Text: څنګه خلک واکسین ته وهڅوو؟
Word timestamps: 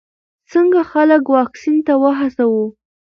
څنګه 0.51 0.81
خلک 0.91 1.23
واکسین 1.35 1.77
ته 1.87 1.93
وهڅوو؟ 2.01 2.65